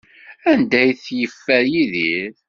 [0.51, 2.33] Anda ay t-yeffer Yidir?